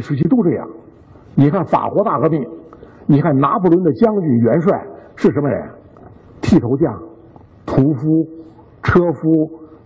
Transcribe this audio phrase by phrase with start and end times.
[0.00, 0.68] 时期都这样。
[1.34, 2.44] 你看法国大革命，
[3.06, 4.84] 你看拿破仑的将军元帅
[5.16, 5.68] 是什么人？
[6.40, 7.02] 剃头匠、
[7.66, 8.26] 屠夫、
[8.82, 9.28] 车夫、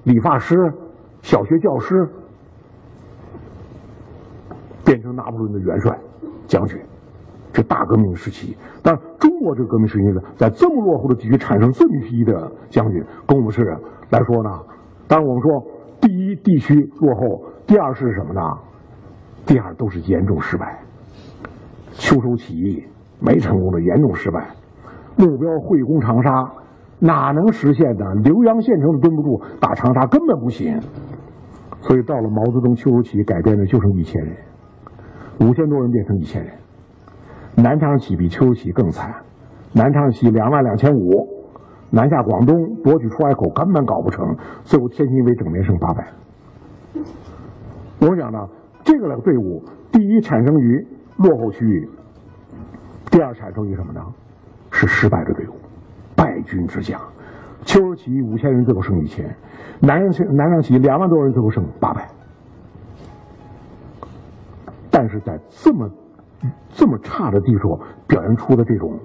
[0.04, 0.54] 理发师、
[1.20, 2.08] 小学教师，
[4.84, 5.98] 变成拿破仑的元帅、
[6.46, 6.80] 将军。
[7.52, 13.62] 这大革命时期，但中国这个革命时期呢，在这么落后的地区产生这么一批的将军，跟我们是
[14.08, 14.50] 来说呢，
[15.06, 15.62] 当然我们说
[16.00, 18.40] 第一地区落后，第二是什么呢？
[19.46, 20.78] 第二都是严重失败。
[21.92, 22.84] 秋收起义
[23.20, 24.48] 没成功的严重失败，
[25.16, 26.50] 目标会攻长沙，
[26.98, 28.06] 哪能实现呢？
[28.24, 30.80] 浏阳县城都蹲不住，打长沙根本不行。
[31.80, 34.36] 所以到了毛泽东秋收起义，改编的就剩一千人，
[35.40, 36.54] 五千多人变成一千人。
[37.56, 39.14] 南昌起义比秋收起义更惨，
[39.72, 41.28] 南昌起义两万两千五，
[41.90, 46.06] 南下广东夺取出海口根本搞不成，最后天津卫整编剩八百。
[48.00, 48.38] 我想呢，
[48.84, 50.86] 这个两个队伍第一产生于。
[51.18, 51.88] 落后区域，
[53.10, 54.00] 第二产生于什么呢？
[54.72, 55.52] 是失败的队伍，
[56.16, 56.98] 败军之将。
[57.64, 59.36] 秋收起义五千人最后剩一千，
[59.78, 62.08] 南昌南昌起义两万多人最后剩八百。
[64.90, 65.88] 但是在这么
[66.70, 68.98] 这么差的地方表现出的这种，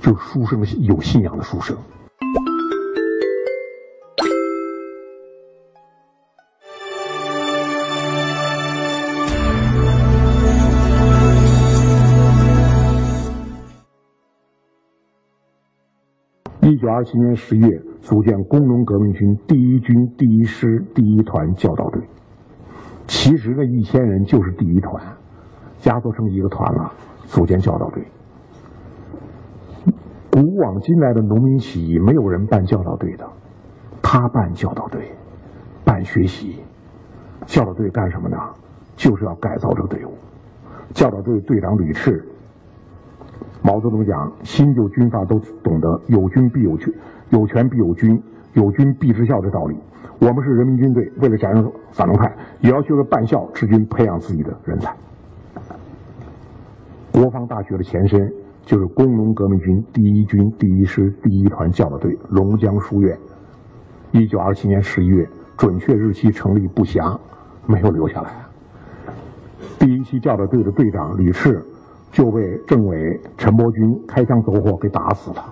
[0.00, 1.74] 就书生有信仰的书生。
[16.90, 17.66] 二七年十月，
[18.00, 22.02] 组建工农革命军第一军第一师第一团教导队。
[23.06, 25.02] 其实这一千人就是第一团，
[25.78, 26.92] 加缩成一个团了，
[27.26, 28.04] 组建教导队。
[30.30, 33.26] 古往今来的农民起义，没有人办教导队的，
[34.00, 35.12] 他办教导队，
[35.84, 36.60] 办学习。
[37.46, 38.36] 教导队干什么呢？
[38.96, 40.12] 就是要改造这个队伍。
[40.92, 42.24] 教导队队长吕赤。
[43.62, 46.92] 毛泽东讲，新旧军阀都懂得有军必有权，
[47.28, 48.20] 有权必有军，
[48.54, 49.76] 有军必治校的道理。
[50.18, 52.30] 我们是人民军队，为了战胜反动派，
[52.60, 54.94] 也要学个办校治军，培养自己的人才。
[57.12, 63.18] 国防大学的前身就是工农革命军第一军第一师第一团教导队龙江书院。
[64.12, 67.20] 一九二七年十一月，准确日期成立不详，
[67.66, 68.30] 没有留下来。
[69.78, 71.62] 第一期教导队的队长吕赤。
[72.12, 75.44] 就被政委陈伯钧开枪走火给打死了，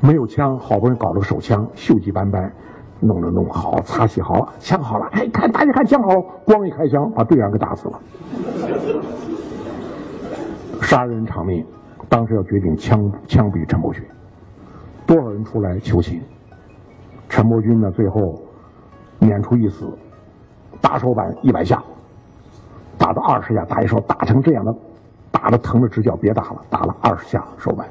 [0.00, 2.52] 没有枪，好不容易搞了个手枪，锈迹斑斑，
[3.00, 6.10] 弄了弄好，擦洗好了，枪好了，哎，看大家看枪好，
[6.44, 8.00] 咣一开枪，把队员给打死了，
[10.82, 11.64] 杀人偿命，
[12.10, 14.02] 当时要决定枪枪毙陈伯钧，
[15.06, 16.20] 多少人出来求情，
[17.28, 18.38] 陈伯钧呢最后
[19.18, 19.90] 免除一死，
[20.80, 21.82] 打手板一百下，
[22.98, 24.74] 打到二十下，打一手打成这样的。
[25.30, 27.88] 打的疼的直叫，别打了，打了二十下手板，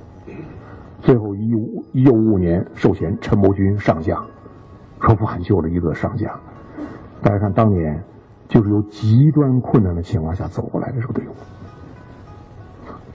[0.99, 4.25] 最后一五一九五五年授衔陈伯钧上将，
[5.01, 6.39] 说挽救了一个上将。
[7.21, 8.03] 大家看当年
[8.47, 11.31] 就是由极端困难的情况下走过来的这个队伍，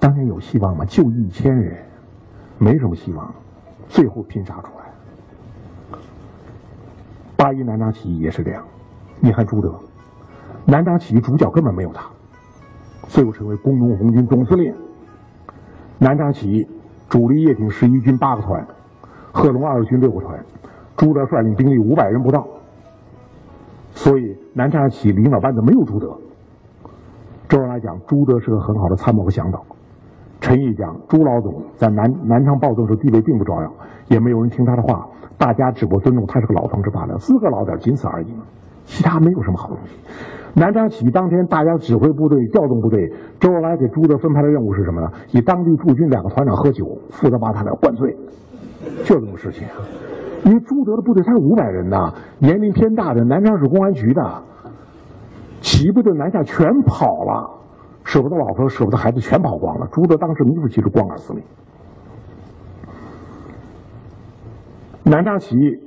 [0.00, 0.84] 当年有希望吗？
[0.84, 1.84] 就一千人，
[2.58, 3.34] 没什么希望，
[3.88, 5.98] 最后拼杀出来。
[7.36, 8.64] 八一南昌起义也是这样，
[9.20, 9.78] 你看朱德，
[10.64, 12.08] 南昌起义主角根本没有他。
[13.08, 14.74] 最后成为工农红军总司令。
[15.98, 16.66] 南昌起义，
[17.08, 18.66] 主力叶挺十一军八个团，
[19.32, 20.38] 贺龙二十军六个团，
[20.96, 22.46] 朱德率领兵力五百人不到。
[23.92, 26.16] 所以南昌起义领导班子没有朱德。
[27.48, 29.64] 周恩来讲，朱德是个很好的参谋和向导。
[30.40, 33.72] 陈毅讲，朱老总在南南昌暴动时地位并不重要，
[34.08, 35.06] 也没有人听他的话，
[35.38, 38.26] 大家只不过尊重他是个老同志罢了，资格老点，仅此而已，
[38.84, 39.94] 其他没有什么好东西。
[40.56, 43.12] 南昌起义当天，大家指挥部队、调动部队。
[43.40, 45.10] 周恩来给朱德分派的任务是什么呢？
[45.32, 48.16] 以当地驻军两个团长喝酒，负责把他俩灌醉，
[49.04, 49.66] 就这么事情。
[50.44, 54.42] 因为朱德的部队才五百人呐，年龄偏大的，南昌市公安局的，
[55.60, 57.50] 起义部队南下全跑了，
[58.04, 59.88] 舍不得老婆，舍不得孩子，全跑光了。
[59.90, 61.42] 朱德当时名副其实光杆司令。
[65.02, 65.80] 南昌起义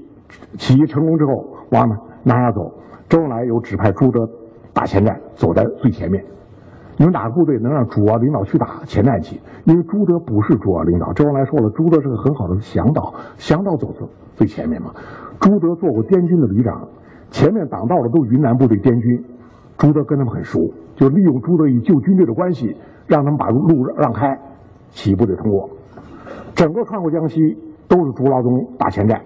[0.57, 2.69] 起义成功之后，往南南下走，
[3.07, 4.27] 周恩来又指派朱德。
[4.77, 6.23] 打前站，走在最前面。
[6.97, 9.41] 你们哪个部队能让主要领导去打前站去？
[9.63, 11.11] 因为朱德不是主要领导。
[11.13, 14.93] 周恩来说了，朱德是个很好的向导，向导走在最前面嘛。
[15.39, 16.87] 朱德做过滇军的旅长，
[17.31, 19.25] 前面挡道的都云南部队滇军，
[19.79, 22.77] 朱德跟他们很熟，就利用朱德与旧军队的关系，
[23.07, 24.39] 让他们把路让开，
[24.91, 25.67] 起义部队通过。
[26.53, 27.57] 整个穿过江西
[27.87, 29.19] 都是朱老总打前站，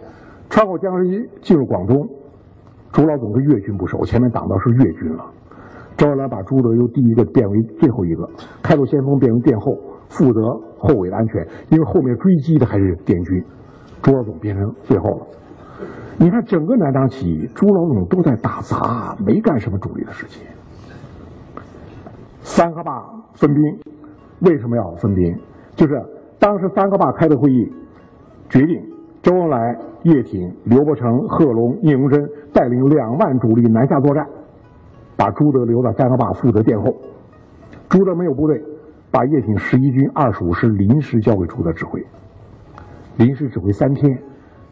[0.50, 2.07] 穿过江西进入广东，
[2.94, 5.25] 朱老总跟粤军不熟，前面挡道是粤军了。
[6.01, 8.27] 周恩来把朱德由第一个变为最后一个，
[8.63, 9.77] 开路先锋变为殿后，
[10.09, 10.42] 负责
[10.75, 13.44] 后卫的安全，因为后面追击的还是滇军，
[14.01, 15.27] 朱老总变成最后了。
[16.18, 20.42] 你看整个南昌起义，朱老总都在打杂，没干什么主力的事情。
[22.39, 23.06] 三河坝
[23.36, 23.63] 分兵，
[24.39, 25.38] 为什么要分兵？
[25.75, 26.04] 就是
[26.39, 27.71] 当时三河坝开的会议，
[28.50, 28.75] 决定
[29.21, 32.19] 周恩来、叶挺、刘伯承、贺龙、聂荣臻
[32.51, 34.27] 带领两万主力南下作战，
[35.16, 36.96] 把朱德留在三河坝负责殿后。
[37.90, 38.62] 朱德没有部队，
[39.12, 42.02] 把叶挺十一军二十五师临时交给朱德指挥，
[43.18, 44.18] 临时指挥三天。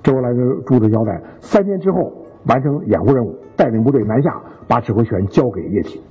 [0.02, 2.10] 周恩来跟朱德交代，三天之后
[2.46, 6.02] 完成掩护任务，带领部队南下，把指挥权交给叶挺。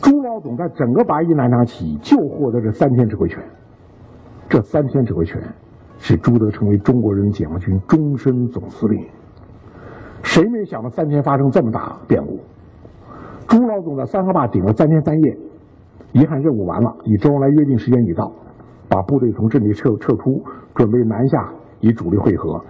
[0.00, 3.42] 朱老总在整个八一南昌起义就获得这三天指挥权，
[4.48, 5.42] 这三天指挥权
[5.98, 9.04] 使朱德成为中国人民解放军终身总司令。
[10.22, 12.38] 谁没想到三天发生这么大变故？
[13.46, 15.36] 朱老总在三河坝顶了三天三夜，
[16.12, 18.30] 遗憾任务完了，与周恩来约定时间已到，
[18.88, 20.42] 把部队从阵地撤撤出，
[20.74, 21.48] 准备南下
[21.80, 22.60] 与主力会合。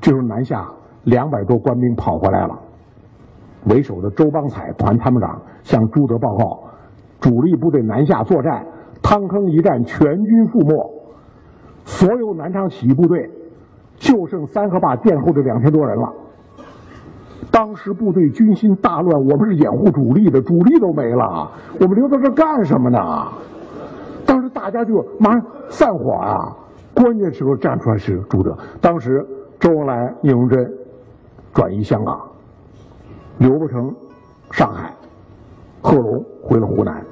[0.00, 0.68] 这时候南下
[1.04, 2.58] 两百多官兵跑回来了，
[3.64, 6.64] 为首的周邦彩团参谋长向朱德报告。
[7.18, 8.64] 主力部队南下作战，
[9.02, 10.90] 汤坑一战全军覆没，
[11.84, 13.30] 所有南昌起义部队
[13.96, 16.12] 就剩三河坝殿后的两千多人了。
[17.56, 21.50] 当时部队军心大乱，我们是掩护主力的，主力都没了，
[21.80, 22.98] 我们留在这干什么呢？
[24.26, 26.54] 当时大家就马上散伙啊！
[26.92, 28.54] 关键时候站出来是朱德。
[28.78, 29.26] 当时
[29.58, 30.70] 周恩来、聂荣臻
[31.54, 32.20] 转移香港，
[33.38, 33.90] 刘伯承
[34.50, 34.92] 上海，
[35.80, 37.02] 贺龙回了湖南。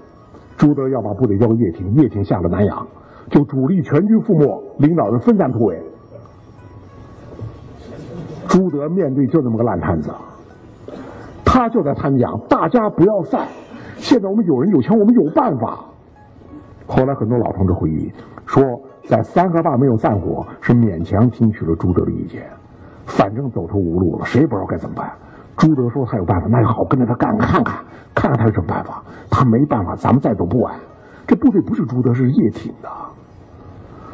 [0.58, 2.86] 朱德要把部队交给叶挺，叶挺下了南洋，
[3.30, 5.82] 就主力全军覆没，领导人分散突围。
[8.46, 10.10] 朱德面对就这么个烂摊子，
[11.54, 13.46] 他就在参讲：大家不要散，
[13.94, 15.84] 现在我们有人有枪，我们有办法。
[16.84, 18.12] 后来很多老同志回忆
[18.44, 18.60] 说，
[19.04, 22.42] 在三河坝没有散伙，是勉强听取了朱德的意见，
[23.06, 25.08] 反正走投无路了，谁也不知道该怎么办。
[25.56, 27.84] 朱德说他有办法，那就好，跟着他干，看看，
[28.16, 29.00] 看看他有什么办法。
[29.30, 30.74] 他没办法，咱们再走不晚。
[31.24, 32.88] 这部队不是朱德，是叶挺的，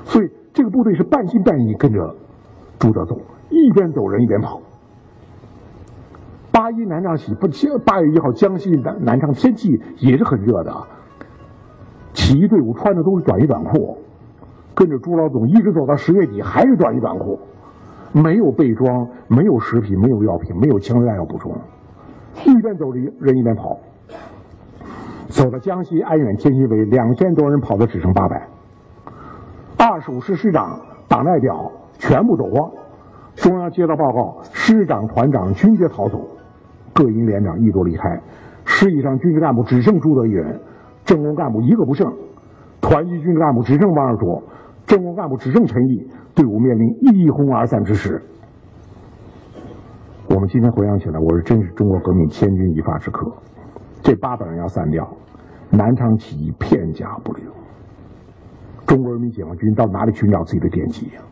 [0.04, 2.14] 所以这个部队是半信半疑跟着
[2.78, 3.16] 朱德走，
[3.48, 4.60] 一边走人一边跑。
[6.52, 7.46] 八一南昌起不，
[7.84, 10.74] 八月一号江西南南昌天气也是很热的，
[12.12, 13.98] 起义队伍穿的都是短衣短裤，
[14.74, 17.38] 跟着朱老总一直走到十月底，还是短衣短裤。
[18.12, 21.54] 没有备装，没有食品，没有药品，没有枪支弹药补充，
[22.44, 23.78] 一边走着人一边跑，
[25.28, 28.48] 走到江西安远天津围，两千多人跑的只剩八百，
[29.78, 31.70] 二十五师师长、党代表
[32.00, 32.68] 全部走光，
[33.36, 36.26] 中央接到报告，师长、团长均皆逃走，
[36.92, 38.20] 各营连长一多离开，
[38.64, 40.60] 师以上军事干部只剩朱德一人，
[41.04, 42.12] 政工干部一个不剩，
[42.80, 44.42] 团级军事干部只剩王二卓，
[44.86, 46.10] 政工干部只剩陈毅。
[46.32, 48.22] 队伍面临一哄而散之时，
[50.28, 53.30] 我们今天回想起来，我是真是中国革命千钧一发之刻。
[54.00, 55.06] 这八百人要散掉，
[55.70, 57.44] 南昌起义片甲不留。
[58.86, 61.22] 中国人民解放军到哪里寻找自己的奠基呀？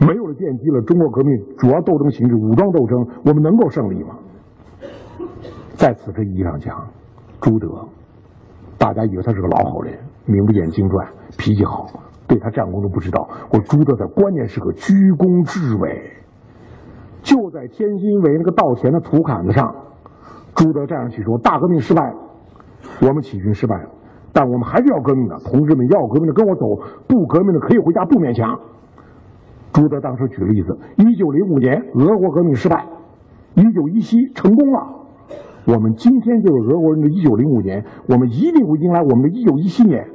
[0.00, 4.16] 没有了奠基了，中国革命主要斗争形式武装斗争，我们能够胜利吗？
[5.74, 6.86] 在此这意义上讲，
[7.40, 7.68] 朱德，
[8.78, 9.92] 大家以为他是个老好人，
[10.24, 11.06] 名不见经传，
[11.36, 11.86] 脾气好。
[12.26, 16.10] 对他战功都不知道，我朱德在关键时刻居功至伟，
[17.22, 19.74] 就在天津围那个稻田的土坎子上，
[20.54, 22.16] 朱德站上去说：“大革命失败了，
[23.02, 23.90] 我们起义军失败了，
[24.32, 26.64] 但我们还是要革命的，同志们要革命的跟我走，
[27.06, 28.58] 不革命的可以回家，不勉强。”
[29.70, 32.86] 朱德当时举例子：一九零五年俄国革命失败，
[33.54, 35.03] 一九一七成功了，
[35.66, 40.06] 我们今天就是俄国人的一九零五年，我们一定会迎来我们的一九一七年。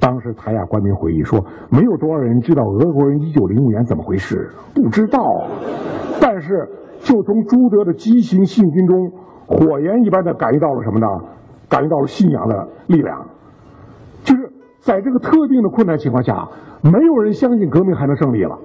[0.00, 1.38] 当时台下官兵回忆说，
[1.70, 5.22] 没有多少人知道俄国人一九零五年怎么回事，不知道。
[6.20, 6.68] 但是
[7.00, 9.12] 就从朱德的激情信军中，
[9.46, 11.06] 火焰一般的感觉到了什么呢？
[11.68, 13.26] 感觉到了信仰的力量。
[14.24, 16.48] 就是在这个特定的困难情况下，
[16.82, 18.58] 没有人相信革命还能胜利了。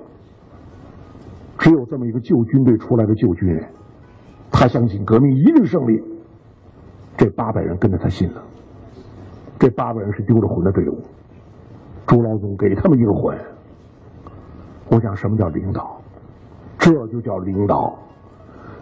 [1.60, 3.64] 只有这么一个旧军队出来的旧军人，
[4.52, 6.02] 他相信革命一定胜利。
[7.18, 8.44] 这八百人跟着他信了。
[9.60, 11.02] 这八百人是丢了魂的队伍。
[12.06, 13.38] 朱老总给他们一个魂。
[14.90, 16.00] 我想，什么叫领导？
[16.78, 17.94] 这就叫领导。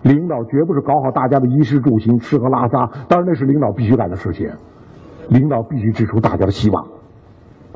[0.03, 4.47] 领导绝不是搞好大家的衣食住行、吃喝拉撒，当然那是领导必须干的事情。
[5.29, 6.87] 领导必须指出大家的希望，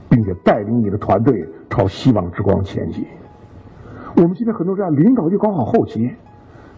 [0.08, 1.34] 并且带领你的团队
[1.72, 3.04] 朝希望之光前进。
[4.16, 6.08] 我们今天很多这样，领导就搞好后勤，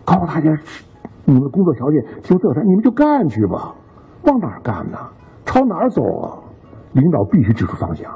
[0.06, 0.50] 搞好大家
[1.32, 3.74] 你们的工作条件就这样，你们就干去吧，
[4.24, 4.98] 往哪儿干呢？
[5.46, 6.38] 朝哪儿走啊？
[6.92, 8.12] 领导必须指出方向。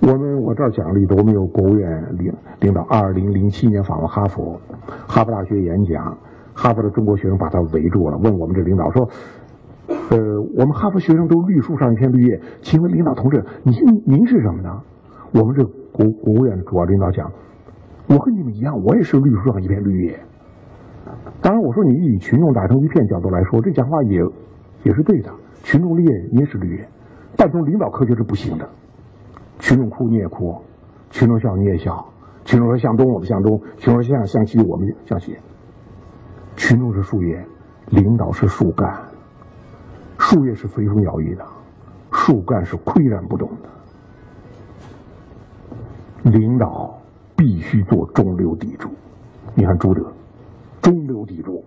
[0.00, 4.60] 我们我这儿讲例子，我们有国务院领领导，二零零七年访问哈佛，
[5.06, 6.18] 哈佛大学演讲，
[6.52, 9.08] 哈佛的中国学生把他围住了，问我们这领导说
[10.10, 10.18] ：“呃，
[10.56, 14.82] 我们哈佛学生都绿树上一片绿叶，请问领导同志，您您是什么呢？”
[15.32, 17.30] 我们这国国务院的主要领导讲
[18.10, 20.18] ：“我和你们一样，我也是绿树上一片绿叶。”
[21.42, 24.20] 当然，我说你以群众打成一片角度来说，这讲话也
[24.84, 25.32] 也是对的。
[25.62, 26.88] 群众绿叶也是绿叶，
[27.36, 28.68] 但从领导科学是不行的。
[29.58, 30.54] 群众哭你也哭，
[31.10, 32.06] 群众笑你也笑，
[32.44, 35.36] 群众说向东我们向东，群众说向向西我们向西。
[36.56, 37.44] 群众是树叶，
[37.88, 38.96] 领导是树干。
[40.18, 41.44] 树叶是随风摇曳的，
[42.12, 43.68] 树干是岿然不动的。
[46.30, 46.98] 领导
[47.36, 48.88] 必须做中流砥柱。
[49.54, 50.12] 你看朱德，
[50.86, 51.64] 中流砥柱。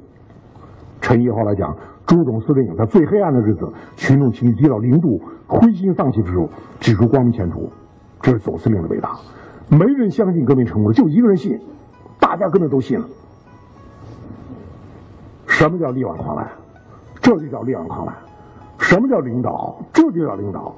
[1.01, 6.47] 陈毅后来讲，朱总司令在最黑暗的日子，群众情绪低到零度，灰心丧气之时，
[6.79, 7.69] 指出光明前途。
[8.21, 9.17] 这是总司令的伟大，
[9.67, 11.59] 没人相信革命成功了，就一个人信，
[12.17, 13.05] 大家根本都信了。
[15.47, 16.47] 什么叫力挽狂澜？
[17.19, 18.15] 这就叫力挽狂澜。
[18.77, 19.77] 什么叫领导？
[19.91, 20.73] 这就叫领导。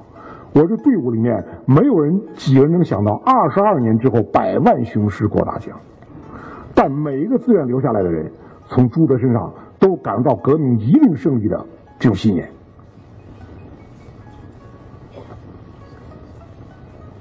[0.52, 5.78] 我这队伍里面没有人几个人能想到二十二年之后百万雄师过大江，
[6.82, 8.28] 但每一个自愿留下来的人，
[8.66, 11.64] 从朱德身上都感受到革命一定胜利的
[11.96, 12.48] 这种信念。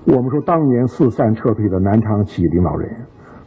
[0.08, 2.90] 我们说，当年四散撤退的南昌起义领导人，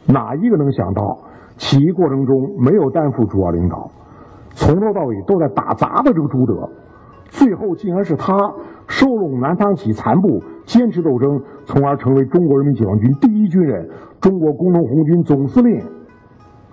[0.07, 1.17] 哪一个能想到
[1.57, 3.91] 起义过程中没有担负主要领导，
[4.51, 6.69] 从头到尾都在打杂的这个朱德，
[7.25, 8.33] 最后竟然是他
[8.87, 13.89] 收拢南昌起义残部，坚持斗争，从而成为中国人民解放军第一军人、
[14.21, 15.83] 中国工农红军总司令、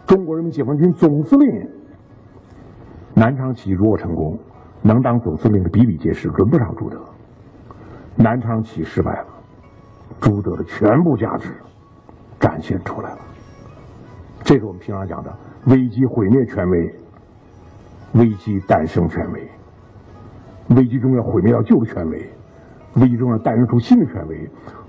[0.06, 1.68] 中国人民解放军总司令。
[3.14, 4.38] 南昌起义如果成功，
[4.82, 6.99] 能当总司令的比比皆是，轮不上朱德。
[8.16, 9.26] 南昌起义失败了。
[10.21, 11.50] 朱德的全部价值
[12.38, 13.18] 展现出来了，
[14.42, 15.35] 这是我们平常讲的
[15.66, 16.94] 危机毁灭权威，
[18.14, 19.49] 危机诞生权威，
[20.76, 22.30] 危机中要毁灭掉旧的权威，
[22.97, 24.49] 危机中要诞生出新的权威。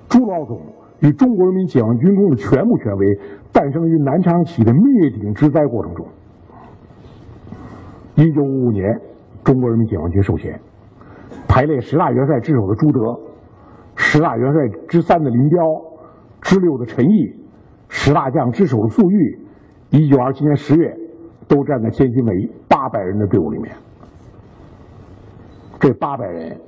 [0.10, 0.62] 朱老总
[1.00, 3.20] 与中国人民解放军中的全部权威
[3.64, 6.06] 诞生于南昌起的灭顶之灾过程中。
[8.16, 9.00] 一九五五年，
[9.42, 10.60] 中国人民解放军受衔，
[11.48, 13.00] 排列十大元帅之首的朱德。
[13.96, 15.64] 十大元帅之三的林彪，
[16.42, 17.34] 之六的陈毅，
[17.88, 19.40] 十大将之首的粟裕，
[19.92, 20.94] 一九二七年十月，
[21.48, 23.74] 都站在天津卫八百人的队伍里面。
[25.80, 26.60] 这八百人，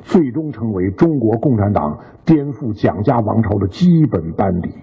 [0.00, 4.74] 最终成为中国共产党颠覆蒋家王朝的基本班底。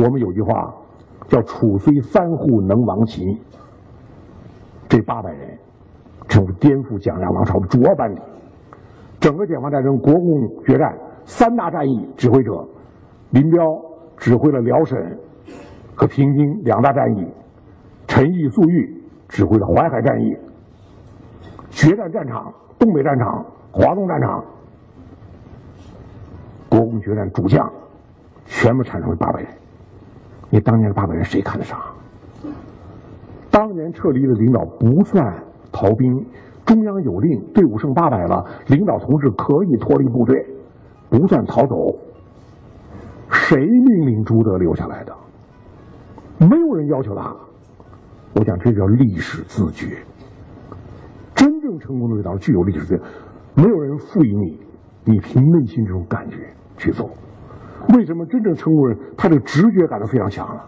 [0.00, 0.72] 我们有句话，
[1.26, 3.36] 叫“楚虽三户，能亡秦”。
[4.88, 5.58] 这八百人，
[6.28, 8.20] 成为颠覆蒋家王朝的主要班底。
[9.18, 12.64] 整个解放战争国共决战三大战役指挥者，
[13.30, 13.60] 林彪
[14.16, 15.18] 指挥了辽沈
[15.96, 17.26] 和平津两大战役，
[18.06, 20.36] 陈毅、粟裕指挥了淮海战役。
[21.70, 24.44] 决战战场东北战场、华东战场，
[26.68, 27.68] 国共决战主将
[28.46, 29.50] 全部产生了八百人。
[30.50, 31.78] 你当年的八百人谁看得上？
[33.50, 36.26] 当年撤离的领导不算逃兵。
[36.64, 40.36] 中央有令，队伍剩八百了，领导同志可以脱离部队，
[41.08, 41.76] 不算逃走。
[43.30, 45.14] 谁命令朱德留下来的？
[46.38, 47.34] 没有人要求他。
[48.34, 49.96] 我讲这叫历史自觉。
[51.34, 53.02] 真正成功的领导具有历史自觉，
[53.54, 54.60] 没有人赋予你，
[55.04, 56.36] 你凭内心这种感觉
[56.76, 57.10] 去做。
[57.94, 60.64] 为什么真正成功人他的直觉感都非常强了，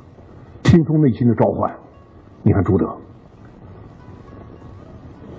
[0.62, 1.70] 听从内心的召唤？
[2.42, 2.96] 你看朱德。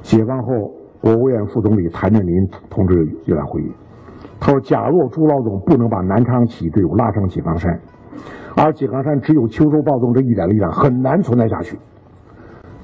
[0.03, 3.71] 解放后，国务院副总理谭震林同志有段回忆，
[4.39, 7.79] 他说：“假若朱老总不能把南昌起义队伍拉上井冈山，
[8.55, 11.79] 而井冈山只有秋收暴动这一点力量，很难存在下去。”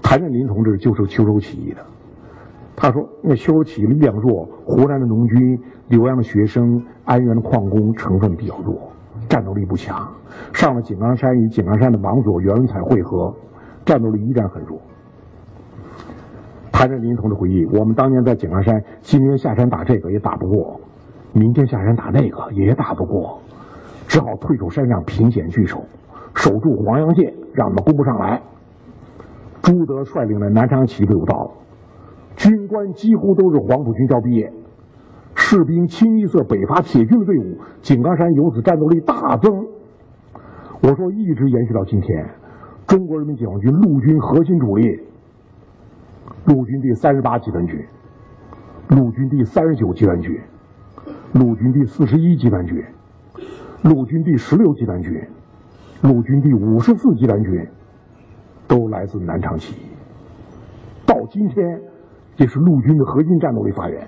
[0.02, 1.86] 谭震林同志就是秋收起义的，
[2.80, 8.78] 他说：“那秋起力量弱，湖南的农军、浏阳的学生、安源的矿工成分比较弱，
[9.28, 10.08] 战斗力不强。
[10.54, 13.34] 上了井冈山与井冈山的王佐、袁文彩会合，
[13.84, 14.80] 战斗力依然很弱。”
[16.72, 20.80] 谭震林同志回忆：“我们当年在井冈山，今天下山打这个也打不过，
[21.34, 23.40] 明天下山打那个也打不过，
[24.08, 25.84] 只好退出山上凭险据守，
[26.36, 28.40] 守住黄杨县，让他们攻不上来。”
[29.64, 31.52] 朱德率领的南昌起义队伍到了，
[32.38, 34.54] 军官几乎都是黄埔军校毕业，
[35.36, 39.68] 士兵清一色北伐铁军的队伍，井冈山由此战斗力大增。
[40.82, 42.30] 我说一直延续到今天，
[42.86, 45.00] 中国人民解放军陆军核心主力，
[46.46, 47.84] 陆军第三十八集团军、
[48.90, 50.40] 陆军第三十九集团军、
[51.34, 52.84] 陆军第四十一集团军、
[53.82, 55.20] 陆军第十六集团军、
[56.04, 57.68] 陆军第五十四集团军，
[58.68, 59.88] 都来自南昌起义。
[61.08, 61.82] 到今天，
[62.38, 64.08] 这是陆军的核心战斗力发源。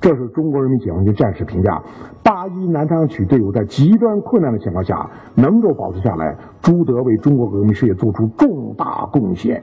[0.00, 1.82] 这是中国人民解放军战士评价
[2.22, 9.62] 八一南昌起队伍在极端困难的情况下能够保持下来，朱德为中国革命事业做出重大贡献。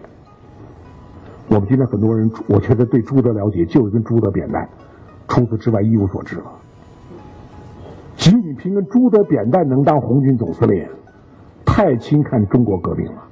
[1.49, 4.69] 我们今天很多人，我觉得对朱德了解就是跟朱德扁担，
[5.27, 6.43] 除此之外一无所知了。
[8.15, 10.85] 仅仅凭跟朱德扁担能当红军总司令，
[11.65, 13.23] 太轻看中国革命了。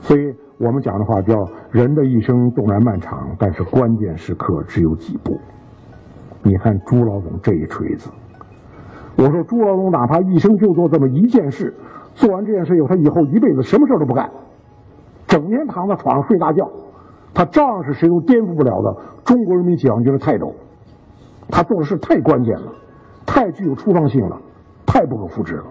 [0.00, 1.34] 所以我们讲的话叫
[1.72, 5.36] “人的一生纵然漫长，但是关键时刻只有几步”。
[6.44, 8.08] 你看朱老总这一锤子，
[9.16, 11.74] 我说朱老总哪怕一生就做这么一件事，
[12.14, 14.30] 做完这件事以后，他以后一辈子什么事都不干，
[15.26, 16.70] 整天躺在床上睡大觉，
[17.34, 20.54] 他照样是谁都颠覆不了的中国人民解放军的泰斗。
[21.48, 22.72] 他做的事太关键了，
[23.26, 24.40] 太具有初创性了，
[24.86, 25.64] 太不可复制了。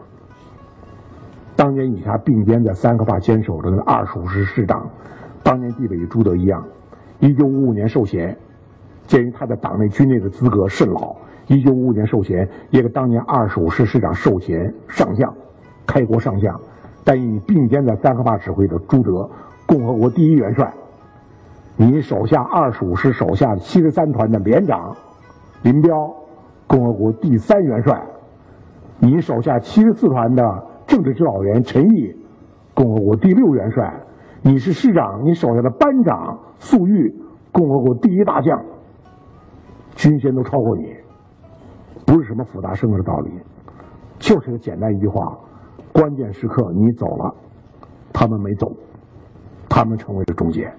[1.61, 4.89] 当年与他并肩在三河坝坚守的二十五师师长，
[5.43, 6.65] 当年地位与朱德一样，
[7.19, 8.35] 一九五五年授衔。
[9.05, 11.15] 鉴于他在党内军内的资格甚老，
[11.45, 15.31] 一九五五年授衔，也给当年二十五师师长授衔上将，
[15.85, 16.59] 开国上将。
[17.03, 19.29] 但与并肩在三河坝指挥的朱德，
[19.67, 20.73] 共和国第一元帅，
[21.77, 24.95] 你手下二十五师手下七十三团的连长
[25.61, 26.11] 林彪，
[26.65, 28.01] 共和国第三元帅，
[28.97, 32.13] 你手下七十四团的政治指导员陈毅，
[32.73, 34.03] 共和国第六元帅，
[34.41, 37.15] 你是师长，你手下的班长粟裕，
[37.49, 38.61] 共和国第一大将。
[39.95, 40.93] 军衔都超过你，
[42.05, 43.31] 不是什么复杂深奥的道理，
[44.19, 45.39] 就是个简单一句话：
[45.93, 47.35] 关键时刻你走了，
[48.11, 48.69] 他们没走，
[49.69, 50.69] 他们成为了中间，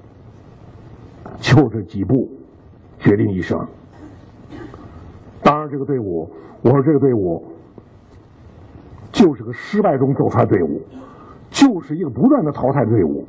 [1.38, 2.28] 就这几步
[2.98, 3.58] 决定一生。
[5.42, 6.30] 当然，这个队伍，
[6.62, 7.42] 我说这个队伍
[9.22, 10.80] 就是个失败中走出来队伍，
[11.48, 13.24] 就是一个不断的淘汰队伍。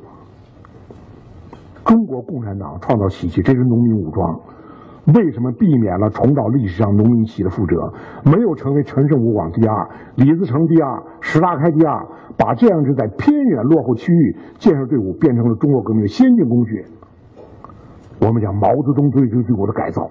[1.84, 4.40] 中国共产党创造奇迹，这是农民武装。
[5.14, 7.94] 为什么避免了重蹈历史上农民起义的覆辙？
[8.24, 12.04] 没有成为陈胜吴广第二、李自成第二、石达开第二，
[12.36, 16.84] 把这样支在偏远落后区域建设队伍变成了中国革命的先进工具。
[18.20, 20.10] 我们讲毛泽东对这个队伍的改造，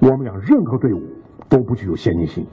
[0.00, 1.02] 我们讲任何队伍
[1.50, 2.46] 都不具有先进性，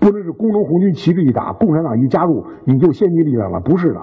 [0.00, 4.00] 不能是工农红军旗帜一打，共产党一加入你就先进力量了，不是的。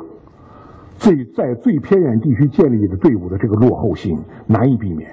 [0.98, 5.10] 最在最偏远地区建立的队伍的这个落后性难以避免，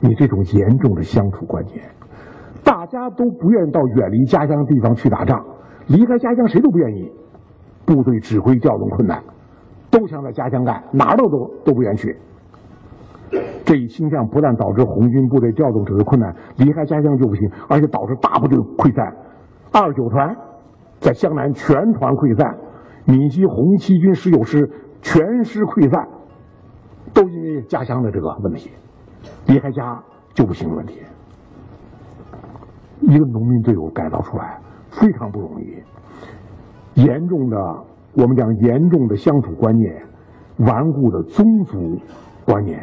[0.00, 1.82] 你这种严重的乡土观念，
[2.64, 5.44] 大家都不愿意到远离家乡的地方去打仗，
[5.86, 7.10] 离开家乡谁都不愿意，
[7.84, 9.22] 部队指挥调动困难，
[9.90, 12.16] 都想在家乡干，哪儿都都都不愿去。
[13.64, 19.14] 这一倾向不但导致红军部队调动指挥困难，离开家乡就不行，而且导致大部队溃散。
[19.72, 20.36] 二九团
[21.00, 22.56] 在湘南全团溃散，
[23.06, 24.70] 闽西红七军十九师。
[25.04, 26.08] 全师溃散，
[27.12, 28.70] 都因为家乡的这个问题，
[29.46, 30.00] 离开家
[30.32, 31.00] 就不行的问题。
[33.00, 37.56] 一个农民队伍改造出来非常不容易，严重的
[38.14, 39.92] 我们讲严重的乡土观念，
[40.58, 41.98] 顽固的宗族
[42.44, 42.80] 观念。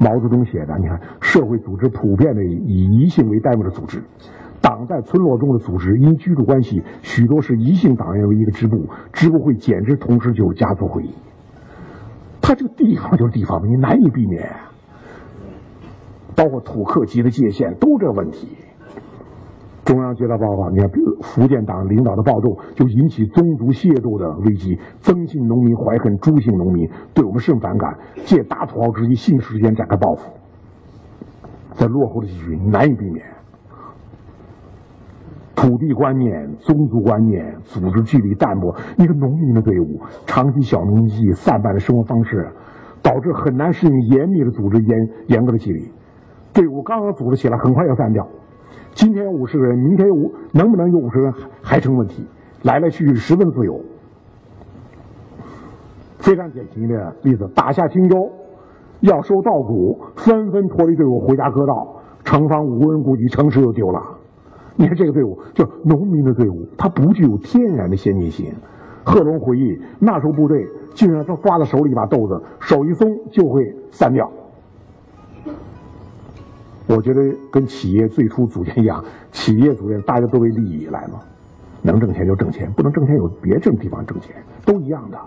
[0.00, 4.02] 毛泽东写的，你看社会组织普遍的以异性为单位的组织，
[4.64, 11.10] 党在村落中的组织因居住关系，许多是异姓党员为一个支部，支部会简直，同时就是家族会议。
[12.40, 14.56] 他这个地方就是地方，你难以避免，
[16.34, 18.56] 包括土客籍的界限都这问题。
[19.84, 20.88] 中央接到报告，你看
[21.20, 30.32] 福建党领导的暴动就引起宗族械斗的危机，曾姓农民怀恨朱姓农民，对我们甚反感，借大土豪之机，姓氏之间展开报复，
[31.72, 33.33] 在落后的地区难以避免。
[35.54, 42.48] 土地观念、宗族观念、组织纪律淡薄，一个农民的队伍，长期小农经济、散漫的生活方式，
[43.02, 45.90] 导致很难适应严密的组织、严严格的纪律。
[46.52, 48.26] 队伍刚刚组织起来，很快要散掉。
[48.92, 52.26] 今天有五十个人，明天有五，能不能有五十人还成问题。
[52.62, 53.80] 来来去去十分自由。
[56.18, 58.30] 非常典型的例子，打下青州，
[59.00, 64.00] 要收稻谷，纷纷脱离队伍回家割稻，城方无人顾及，城池又丢了。
[64.76, 68.52] 你看这个队伍，就农民的队伍，它不具有天然的先进性。
[69.04, 74.30] 贺龙回忆，那时候部队竟然他抓到手里一把豆子，手一松就会散掉。
[76.86, 81.20] 我觉得跟企业最初组建一样，企业组建大家都为利益来嘛，
[81.82, 84.34] 能挣钱就挣钱，不能挣钱有别这地方挣钱，
[84.64, 85.18] 都一样的。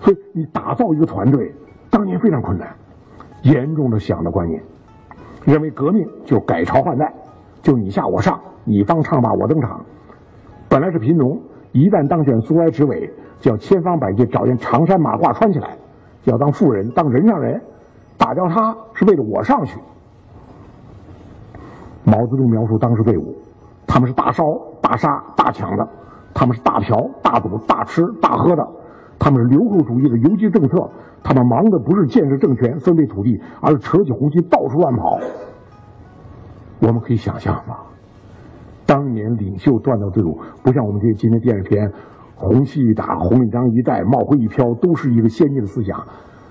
[0.00, 1.52] 所以你打造一个团队，
[1.90, 2.74] 当年非常困难，
[3.42, 4.62] 严重的想的观念，
[5.44, 7.12] 认为革命就改朝换代，
[7.60, 9.80] 就你下我上，你当唱罢我登场。
[10.68, 11.40] 本来是贫农，
[11.72, 15.76] 一旦当选苏维埃执委，就要千方百计找件长衫马褂穿起来，
[16.24, 17.60] 要当富人，当人上人，
[18.16, 19.78] 打掉他是为了我上去。
[22.04, 23.36] 毛泽东描述当时队伍，
[23.86, 24.44] 他们是大烧、
[24.80, 25.88] 大杀、大抢的，
[26.32, 28.66] 他们是大嫖、大赌、大吃、大喝的，
[29.18, 30.88] 他们是流寇主义的游击政策，
[31.22, 35.18] 他们忙的不是建设政权、分配土地，而是扯起红旗到处乱跑。
[36.80, 37.76] 我们可以想象吗？
[38.90, 41.92] 当年领袖锻造队伍，不像我们这些今天电视片，
[42.34, 46.04] 红旗一打，红领章一戴，帽徽一飘，都是一个先进的思想。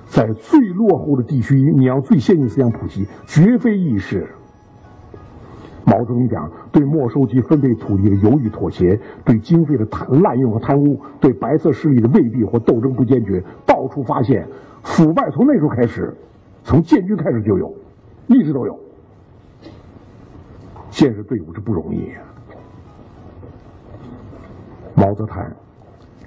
[0.06, 4.26] 在最落后的地区，你要最先进思想普及，绝非易事。
[5.86, 14.48] 毛泽东讲，对没收及分配土地的犹豫妥协，对经费的贪滥用和贪污，对白色势力的未必或斗争不坚决，到处发现
[14.82, 16.16] 腐败，从那时候开始，
[16.64, 17.74] 从建军开始就有，
[18.28, 18.80] 一直都有。
[20.90, 22.10] 建设队伍是不容易。
[25.00, 25.38] 毛泽东，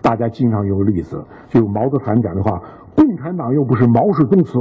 [0.01, 2.59] 大家经常有例子，就毛泽东讲的话
[2.97, 4.59] ：“共产党又不是毛氏宗祠，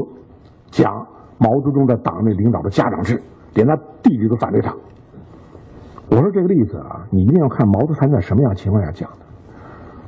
[0.69, 3.21] 讲毛泽东在党内领导的家长制，
[3.53, 4.75] 连他弟弟都反对他。”
[6.11, 9.17] 我说这个例子啊，你一定要看毛泽东在什么样情况下讲的。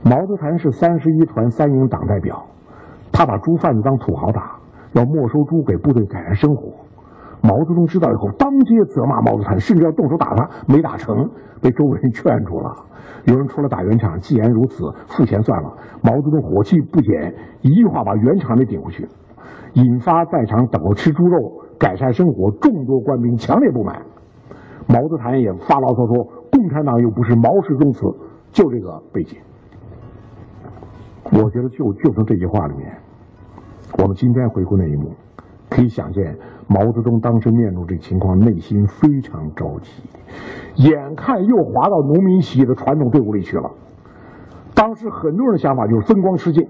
[0.04, 2.46] 毛泽东是三十一团三营党代表，
[3.10, 4.58] 他把猪贩子当土豪打，
[4.92, 6.83] 要没收猪给部队改善生活。
[7.46, 11.30] 毛泽东知道以后，当街责骂毛泽谈，甚至要动手打他，没打成，
[11.62, 12.74] 被周围人劝住了。
[13.26, 15.70] 有人出来打圆场，既然如此，付钱算了。
[16.02, 19.06] 毛泽东火气不减，一句话把圆场给顶回去，
[19.74, 24.02] 引发在场等着吃猪肉、改善生活众多官兵强烈不满。
[24.88, 28.08] 毛泽谈也发牢骚说：“共产党又不是毛氏宗祠。”
[28.54, 29.38] 就这个背景，
[31.32, 32.96] 我觉得就就从这句话里面，
[33.98, 35.12] 我们今天回顾那一幕。
[35.70, 40.04] 可以想见，毛泽东当时面对这情况，内心非常着急，
[40.76, 43.70] 眼看又滑到农民起义的传统队伍里去了。
[44.74, 46.68] 当时很多人的想法就是分光吃尽。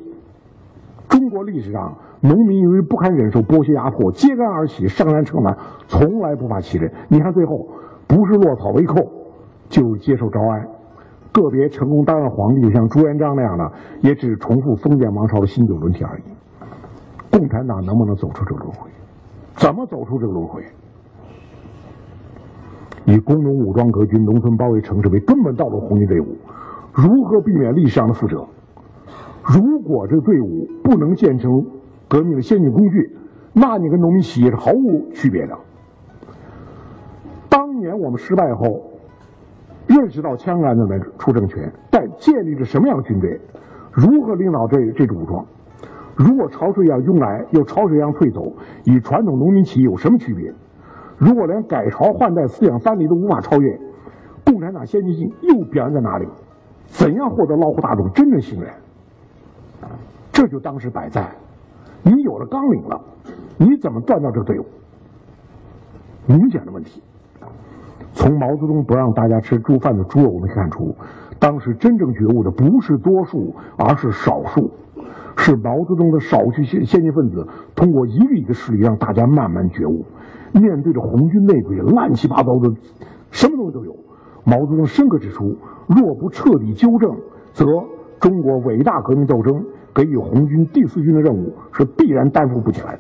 [1.08, 6.92] 中国历史上，农民由于不堪忍受剥削压迫，揭竿而起，上山称王，从来不怕欺人。
[7.08, 7.68] 你看最后，
[8.08, 8.96] 不是落草为寇，
[9.70, 10.68] 就是接受招安。
[11.32, 16.24] 个别成功当上皇帝，像朱元璋那样的，也只是重复封建王朝的新旧轮替而已。
[17.32, 18.90] 共产党能不能走出这轮回？
[19.56, 20.64] 怎么走出这个轮回？
[23.06, 26.38] 以工农武装革军、农村包围城市为根本道路，红军队伍
[26.94, 28.48] 如何避免历史上的覆辙？
[29.44, 31.66] 如果这队伍不能建成
[32.08, 33.16] 革命的先进工具，
[33.52, 35.58] 那你跟农民起义是毫无区别的。
[37.50, 38.82] 当年我们失败后，
[39.86, 43.38] 认识到枪杆子能出政权，但建立着什么样的军队？
[43.92, 45.46] 如何领导这这支武装？
[46.16, 48.54] 如果潮水一样涌来，又潮水一样退走，
[48.86, 50.54] 与传统农民起义有什么区别？
[51.18, 53.80] 如果连改朝换代、四仰三里都无法超越，
[54.46, 56.28] 共产党先进性又表现在哪里？
[56.88, 58.70] 怎样获得劳苦大众真正信任？
[60.32, 61.32] 这就当时摆在，
[62.04, 63.02] 你有了纲领了，
[63.58, 64.66] 你怎么锻造这个队伍？
[66.28, 67.02] 明显的问题。
[68.14, 70.96] 从毛泽东不让大家吃猪饭的猪肉，我们看出，
[71.40, 74.70] 当时真正觉悟的不是多数，而是少数。
[75.38, 80.06] 是毛泽东的少数先先进分子，通过一个一个事例，让大家慢慢觉悟。
[80.54, 82.72] 面对着红军内鬼乱七八糟的，
[83.32, 83.96] 什么东西都有。
[84.44, 87.18] 毛泽东深刻指出，若不彻底纠正，
[87.54, 87.66] 则
[88.20, 93.00] 中国伟大革命斗争给予红军第四军的任务是必然担负不起来的。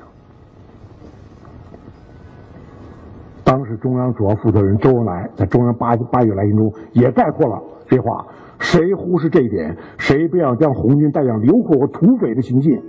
[3.43, 8.25] 当时中央主要负责人周恩来在中央八八月来信中也概括了这话。
[8.63, 12.81] 谁忽视这一点，谁不要将红军带向流寇和土匪的行径。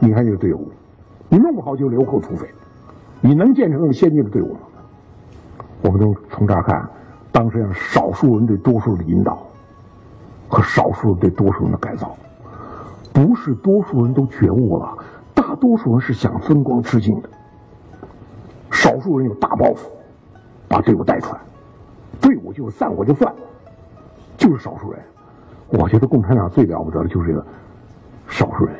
[0.00, 0.68] 你看这个队伍，
[1.28, 2.48] 你弄不好就流寇土匪，
[3.20, 4.60] 你能建成那么先进的队伍吗？
[5.82, 6.86] 我们都从这儿看，
[7.30, 9.46] 当时让少数人对多数人的引导，
[10.48, 12.14] 和少数人对多数人的改造，
[13.12, 14.98] 不是多数人都觉悟了，
[15.32, 17.28] 大多数人是想风光吃尽的，
[18.72, 19.88] 少数人有大抱负，
[20.66, 21.40] 把队伍带出来，
[22.20, 23.32] 队伍就散伙就算。
[24.46, 25.00] 就是少数人，
[25.70, 27.44] 我觉得共产党最了不得的就是这个
[28.28, 28.76] 少数人。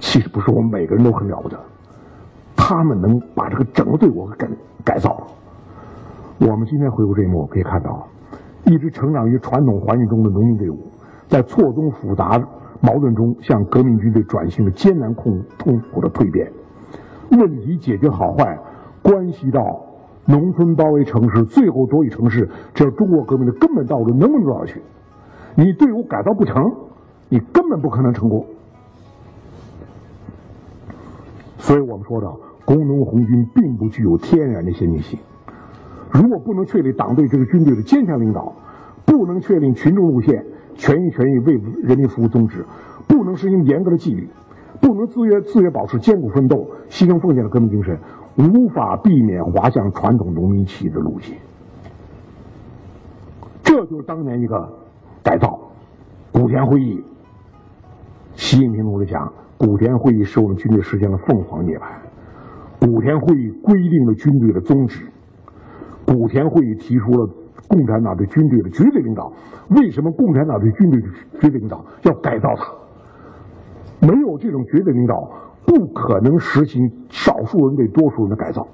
[0.00, 1.60] 其实不是我们每个人都很了不得，
[2.56, 4.48] 他们能把这个整个队伍改
[4.82, 5.26] 改造。
[6.38, 8.08] 我们今天回顾这一幕，可以看到，
[8.64, 10.90] 一直成长于传统环境中的农民队伍，
[11.28, 12.42] 在错综复杂
[12.80, 16.50] 矛盾中向革命军队转型的艰难痛痛苦的蜕变。
[17.32, 18.58] 问题解决好坏，
[19.02, 19.84] 关系到
[20.24, 24.80] 农村包围城市，最后夺取城市，这是中国革命的根本道路，能不能走下去？
[25.54, 26.72] 你队伍改造不成，
[27.28, 28.46] 你根本不可能成功。
[31.58, 32.32] 所以我们说的
[32.64, 35.18] 工农红军并不具有天然的先进性。
[36.10, 38.52] 如果不能确立党对这个军队的坚强领导，
[39.04, 42.64] 不能确定群众路线、全心全意为人民服务宗旨，
[43.06, 44.28] 不能实行严格的纪律，
[44.80, 47.98] 不能自愿自愿保持艰苦奋斗、牺牲奉献的革命精神，
[48.36, 51.36] 无法避免滑向传统农民起义的路线。
[53.62, 54.68] 这就是当年一个
[55.22, 55.58] 改造。
[56.32, 57.02] 古田会议，
[58.34, 61.82] 习近平同志讲，古田会议使我们军队实现了凤凰涅槃。
[62.80, 65.06] 古田会议规定了军队的宗旨。
[66.06, 67.28] 古田会议提出了
[67.68, 69.32] 共产党对军队的绝对领导。
[69.70, 74.06] 为什么共产党对军队的绝对领导要改造它？
[74.06, 75.30] 没有这种绝对领导，
[75.64, 78.66] 不可能实行少数人对多数人的改造。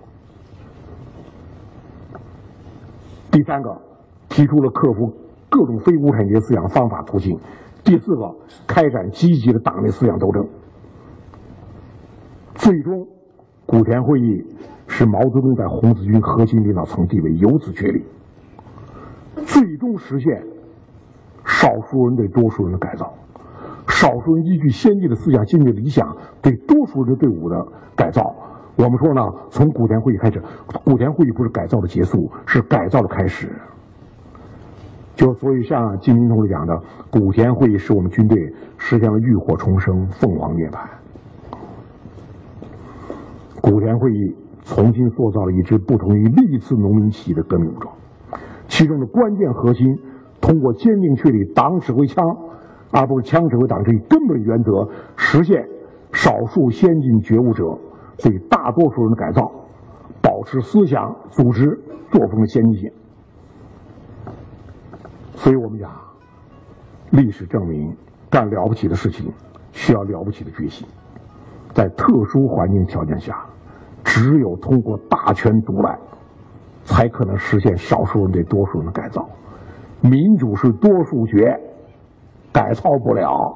[3.30, 3.76] 第三个，
[4.28, 5.12] 提出了克服
[5.48, 7.38] 各种非无产阶级思想方法途径。
[7.84, 8.34] 第四个，
[8.66, 10.46] 开展积极的党内思想斗争。
[12.54, 13.06] 最终，
[13.66, 14.44] 古田会议。
[14.90, 18.02] 使毛泽东在红四军核心领导层地位由此确立，
[19.44, 20.42] 最终实现
[21.44, 23.12] 少数人对多数人的改造，
[23.98, 28.32] 少数人依据先进的思想、先进的理想对多数人的队伍的改造。
[28.76, 30.40] 我们说呢，从古田会议开始，
[30.84, 33.50] 古田会议不是改造的结束，是改造的开始。
[35.16, 36.80] 就所以像金明同志讲的，
[37.10, 38.38] 古田会议使我们军队
[38.76, 40.78] 实现了浴火重生、凤凰涅槃。
[43.60, 44.36] 古田会议。
[44.68, 47.94] 重新塑造了一支不同于历次农民起义的革命武装，
[48.66, 49.98] 其中的关键核心，
[50.42, 52.22] 通过坚定确立党指挥枪，
[52.90, 55.68] 而不是枪指挥党这一根本原则，实现
[56.12, 57.64] 少数先进觉悟者
[58.18, 59.50] 对大多数人的改造，
[60.22, 61.78] 保持思想、组织、
[62.10, 62.90] 作风的先进性。
[65.34, 65.90] 所以我们讲，
[67.10, 67.96] 历史证明，
[68.30, 69.32] 干了不起的事情
[69.72, 70.86] 需要了不起的决心，
[71.74, 73.44] 在特殊环境条件下。
[74.04, 75.98] 只有通过大权独揽，
[76.82, 79.28] 才可能实现少数人对多数人的改造。
[80.00, 81.60] 民主是多数决，
[82.52, 83.54] 改造不了。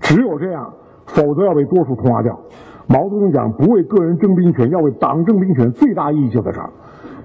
[0.00, 0.72] 只有这样，
[1.06, 2.38] 否则要被多数同化掉。
[2.86, 5.70] 毛泽东讲，不为个人争兵权，要为党争兵权。
[5.72, 6.70] 最大意义就在这儿，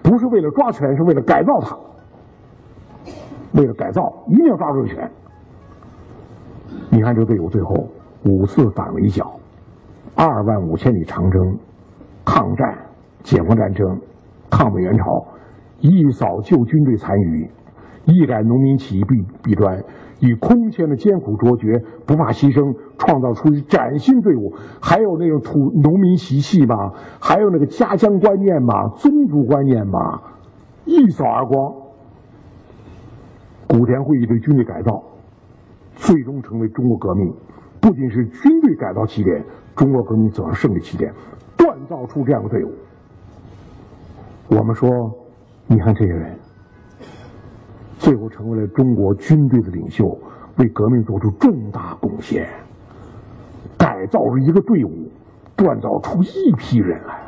[0.02, 1.78] 不是为了抓权，是为了改造它。
[3.54, 5.12] 为了改造，一定要抓住权。
[6.89, 7.88] 你看这个队伍最后
[8.25, 9.32] 五次反围剿，
[10.15, 11.58] 二万五千里长征。
[12.25, 12.78] 抗战、
[13.23, 13.99] 解放战争、
[14.52, 15.25] 抗美援朝，
[15.80, 17.49] 一扫旧军队残余，
[18.06, 19.84] 一改农民起义弊弊端，
[20.19, 24.53] 以空前的艰苦卓绝、不怕牺牲，创造出崭新队伍。
[24.82, 30.21] 还有那种土农民习气嘛，还有那个家乡观念嘛，宗族观念嘛，
[30.86, 31.73] 一扫而光。
[33.67, 35.03] 古田会议对军队改造，
[35.95, 37.34] 最终成为中国革命，
[37.79, 39.43] 不仅是军队改造起点，
[39.75, 41.13] 中国革命走向胜利起点。
[41.55, 42.71] 锻造出这样的队伍，
[44.47, 44.89] 我们说，
[45.67, 46.36] 你看这些人，
[48.10, 50.17] 最后成为了中国军队的领袖，
[50.58, 52.50] 为革命做出重大贡献，
[53.78, 55.08] 改造了一个队伍，
[55.56, 57.19] 锻造出一批人来。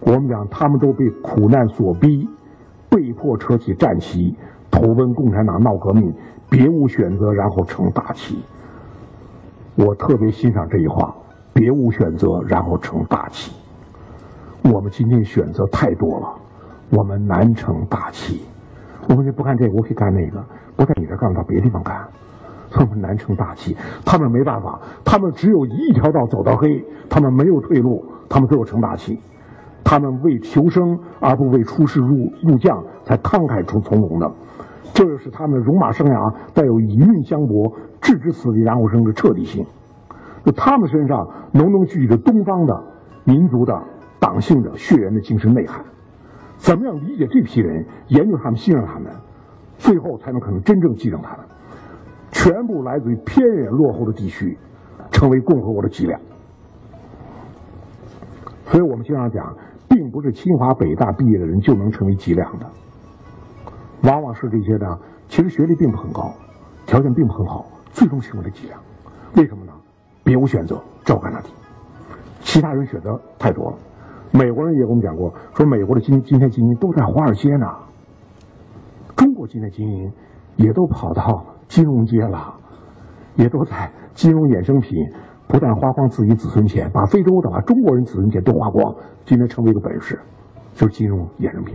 [0.00, 2.26] 我们讲，他们都被苦难所逼，
[2.88, 4.34] 被迫扯起战旗，
[4.70, 6.10] 投奔共产党闹革命，
[6.48, 8.42] 别无选择，然后成大器。
[9.76, 11.14] 我特别欣赏这句话。
[11.52, 13.52] 别无选择，然后成大器。
[14.72, 16.39] 我们今天选择太多了，
[16.90, 18.42] 我们难成大器。
[19.08, 20.38] 我们就不干这个，我可以干那个；
[20.76, 21.96] 不在你这干，到别的地方干。
[22.70, 29.18] 他们难成大器，他们没办法，他们只有一条道走到黑，他们没有退路，他们最后成大器。
[29.82, 34.30] 他们为求生而不为出世入入将，才慷慨从从容的。
[34.92, 39.64] 这就是他们的戎马生涯带有以命相搏、置之死地然后生的彻底性。
[40.44, 42.84] 就他们身上浓浓聚集着东方的
[43.24, 43.74] 民族的
[44.20, 45.84] 党性的血缘的精神内涵，
[46.60, 49.10] 怎么样理解这批人，研究他们，信任他们，
[49.78, 51.40] 最后才能可能真正继承他们。
[52.30, 54.56] 全部来自于偏远落后的地区，
[55.10, 56.20] 成为共和国的脊梁。
[58.66, 59.56] 所以我们经常讲，
[59.88, 62.66] 并不是清华北大毕业的人就能成为脊梁的，
[64.02, 66.32] 往往是这些呢，其实学历并不很高，
[66.86, 68.78] 条件并不很好，最终成为了脊梁。
[69.34, 69.72] 为什么呢？
[70.22, 71.48] 别无选择，照干那地。
[72.42, 73.76] 其他人选择太多了。
[74.32, 77.66] 美国人也跟我们讲过，说美国的今今天精英都在华尔街呢。
[79.16, 80.12] 中国今天精英
[80.56, 82.54] 也都跑到金融街了，
[83.34, 84.96] 也都在金融衍生品、
[85.48, 90.18] 不但花光自己子孙钱，把非洲的、把中国人子孙钱都花光，今天成为一个本事，
[90.74, 91.74] 就是金融衍生品。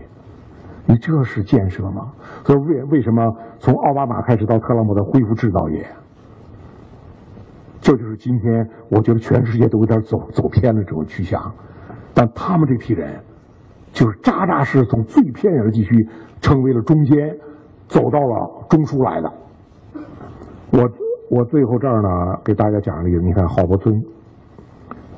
[0.87, 2.13] 你这是建设吗？
[2.45, 5.85] 所以为为什么从奥巴马开始到特朗普的恢复制造业？
[7.81, 11.53] 这就是今天我觉得全世界都有点走走偏了这种趋向，
[12.15, 13.13] 但他们这批人，
[13.91, 16.07] 就是扎扎实实从最偏远的地区
[16.41, 17.37] 成为了中间，
[17.87, 19.31] 走到了中枢来的。
[20.71, 20.89] 我
[21.29, 23.93] 我最后这儿呢，给大家讲一个，你看郝柏村，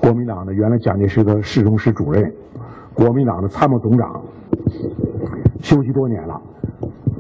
[0.02, 2.34] 国民党的原来蒋介石的市中市主任，
[2.94, 4.22] 国民党的参谋总长，
[5.62, 6.42] 休息多年了。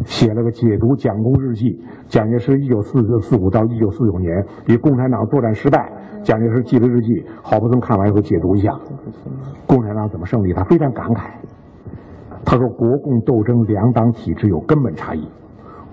[0.05, 5.91] 写了个解读蒋公日记，蒋介石一九四四五到一九四九年与共产党作战失败，
[6.23, 7.25] 蒋介石记的日记。
[7.41, 8.71] 郝柏村看完以后解读一下，
[9.65, 10.53] 共产党怎么胜利？
[10.53, 11.29] 他非常感慨，
[12.45, 15.27] 他说国共斗争两党体制有根本差异，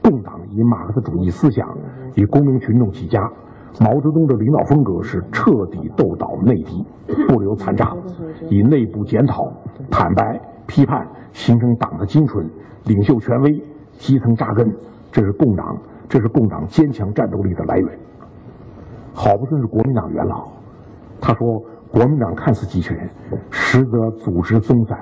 [0.02, 1.68] 共党以马克思主义思想
[2.14, 3.30] 以工农群众起家，
[3.80, 6.84] 毛泽东的领导风格是彻底斗倒内敌，
[7.28, 7.94] 不留残渣，
[8.48, 9.52] 以内部检讨、
[9.90, 12.48] 坦白、批判形成党的精纯，
[12.84, 13.62] 领袖权威。
[13.96, 14.68] 基层扎根，
[15.12, 17.88] 这是共党，这是共党坚强战斗力的来源。
[19.14, 20.48] 郝柏村是国民党元老，
[21.20, 23.08] 他说：“国民党看似集权，
[23.48, 24.98] 实则组织松散，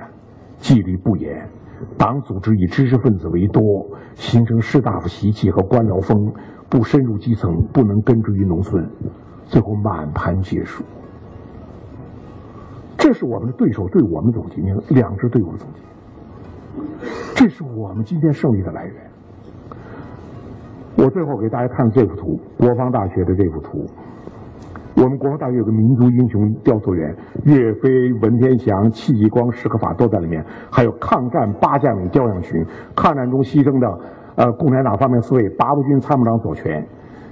[0.59, 1.49] 纪律不严。
[1.97, 6.33] 党组织以知识分子为多，形成士大夫习气和官僚风，
[6.69, 8.87] 不深入基层，不能根植于农村，
[9.45, 10.85] 最后满盘皆输。”
[12.99, 14.61] 这是我们的对手对我们总结，
[14.95, 15.81] 两支队伍的总结。
[17.35, 19.12] 这是我们今天胜利的来源。
[20.97, 23.85] 我最后给大家看这幅图，国防大学的这幅图。
[24.95, 32.63] 我们国防大学有个民族英雄雕塑园，岳飞、文天祥、戚继光、史可法都在里面，还有抗战八将领雕像群，
[32.95, 33.89] 抗战中牺牲的
[34.37, 36.87] 呃共产党方面四位：八路军参谋长左权、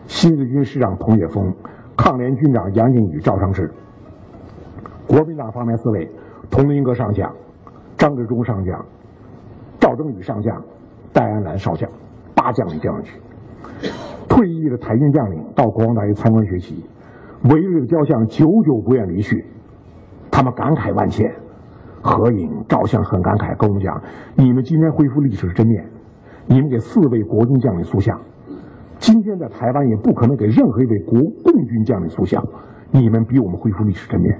[0.06, 1.54] 新四军师长彭岳峰、
[1.96, 3.64] 抗联军长杨靖宇、赵尚志；
[5.06, 6.10] 国民党方面四位：
[6.50, 7.30] 佟麟阁上将、
[7.98, 8.82] 张治中上将。
[9.78, 10.62] 赵正宇上将，
[11.12, 11.88] 戴安澜少将，
[12.34, 13.20] 八将领雕像群。
[14.28, 16.84] 退役的台军将领到国防大学参观学习，
[17.44, 19.44] 围着雕像久久不愿离去，
[20.30, 21.30] 他们感慨万千，
[22.00, 24.00] 合影照相很感慨，跟我们讲：
[24.36, 25.84] 你们今天恢复历史的真面，
[26.46, 28.20] 你们给四位国军将领塑像，
[28.98, 32.42] 今天在台湾也不可能给任何一位国共军将领塑像，
[32.90, 34.38] 你们比我们恢复历史真面。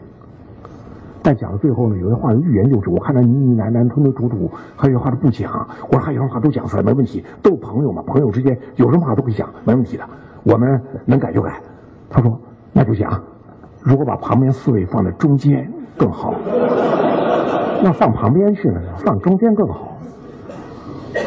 [1.23, 2.91] 但讲到最后呢，有些话欲言又止。
[2.91, 5.69] 我看他呢呢喃喃、吞吞吐吐，还有些话都不讲。
[5.89, 10.05] 我说还有话都讲出来，没问题，都是朋友嘛，朋友之间有什么话都可以讲，没问题的。
[10.43, 11.61] 我们能改就改。
[12.09, 12.41] 他说
[12.73, 13.21] 那就讲，
[13.83, 16.35] 如果把旁边四位放在中间更好。
[17.83, 18.81] 那放旁边去呢？
[18.97, 19.97] 放中间更好。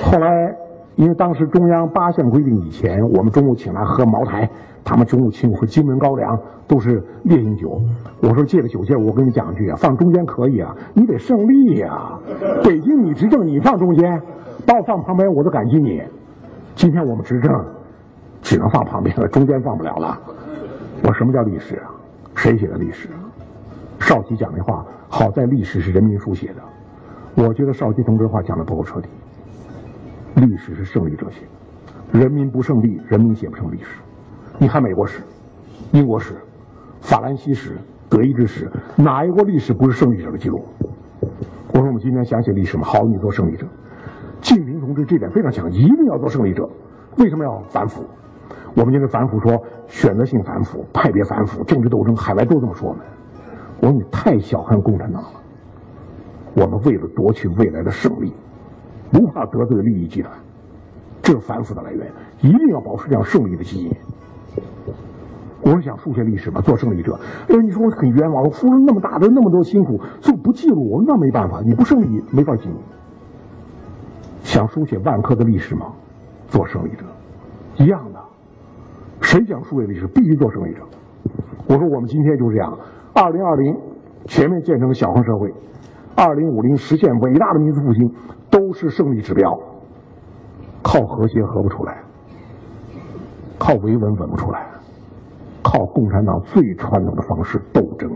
[0.03, 0.56] 后来
[0.95, 4.49] 因为当时中央八项规定以前，我们中午请他喝茅台。
[4.86, 7.82] 他们中午请我喝金门高粱，都是烈性酒。
[8.21, 12.19] 我说借着酒劲，我跟你讲一句啊，放中间可以啊，你得胜利呀。
[12.65, 14.21] 北京你执政，你放中间，
[14.65, 16.03] 把我放旁边，我都感激你。
[16.75, 17.65] 今天我们执政，
[18.41, 20.19] 只能放旁边了，中间放不了了。
[21.03, 21.88] 我什么叫历史啊？
[22.36, 23.08] 谁写的历史？
[23.99, 26.62] 少奇讲那话，好在历史是人民书写的。
[27.36, 29.08] 我觉得少奇同志话讲的不够彻底。
[30.36, 31.46] 历史是胜利者写，
[32.12, 34.00] 人民不胜利，人民写不成历史。
[34.58, 35.22] 你看美国史、
[35.91, 36.36] 英国史、
[37.02, 37.78] 法兰西史、
[38.10, 40.65] 德意志史，哪一国历史不是胜利者的记录？
[41.72, 43.65] 我说我们今天想写历史嘛，好，你做胜利者。
[44.41, 46.69] 晋平同志这点非常强，一定要做胜利者。
[47.17, 48.04] 为什么要反腐？
[48.76, 53.04] 我们今天反腐说选择性反腐、派别反腐、政治斗争，海外都这么说我们。
[53.80, 55.30] 我说你太小看共产党了。
[56.56, 58.34] 我们为了夺取未来的胜利，
[59.13, 60.34] 不怕得罪利益集团，
[61.21, 63.91] 这是反腐的来源，一定要保持这样胜利的基因。
[65.62, 67.17] 我是想书写历史嘛，做胜利者。
[67.47, 72.76] 哎，你说我很冤枉，我付了那么大的那么多辛苦，就不记录，那没办法，你不胜利没法记录。
[74.41, 75.93] 想书写万科的历史吗？
[76.47, 77.06] 做胜利者，
[77.78, 78.19] 一样的。
[79.21, 80.82] 谁想书写历史，必须做胜利者。
[81.67, 82.78] 我说我们今天就是这样，
[83.13, 83.78] 二零二零
[84.26, 85.54] 全面建成小康社会，
[86.13, 88.12] 二零五零实现伟大的民族复兴，
[88.53, 89.51] 都是胜利指标。
[90.83, 92.04] 靠和谐合不出来，
[93.58, 94.67] 靠维稳稳不出来。
[95.63, 98.12] 靠共产党最传统的方式斗争，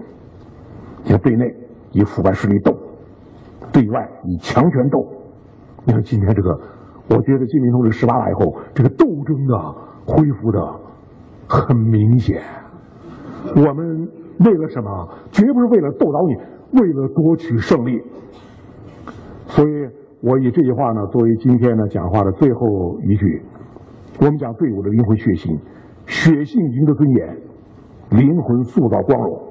[1.03, 1.45] 你看对内
[1.91, 2.77] 以腐败势力斗，
[3.71, 5.07] 对外以强权斗。
[5.85, 6.49] 你看今天这个，
[7.09, 9.75] 我觉得金明同志十八大以后，这个斗争的
[10.05, 10.59] 恢复的
[11.47, 12.43] 很明显。
[13.55, 15.07] 我们为了什么？
[15.31, 16.35] 绝不是为了斗倒你，
[16.79, 18.03] 为了夺取胜利。
[19.47, 19.89] 所以
[20.21, 23.41] 我以这句话呢，作为今天呢讲话的最后一句。
[24.19, 25.57] 我们讲队伍的灵魂血性。
[26.07, 27.37] 血性赢得尊严，
[28.11, 29.41] 灵魂塑造光荣。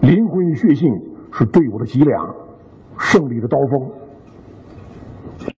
[0.00, 0.88] 灵魂与血性
[1.32, 2.34] 是队伍的脊梁，
[2.96, 3.99] 胜利的刀锋。